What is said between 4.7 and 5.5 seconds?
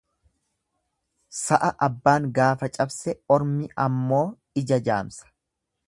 jaamsa.